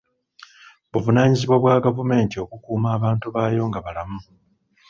Buvunaanyizibwa 0.91 1.55
bwa 1.61 1.75
gavumenti 1.85 2.35
okukuuma 2.43 2.87
abantu 2.97 3.25
baayo 3.35 3.63
nga 3.69 3.79
balamu. 3.85 4.19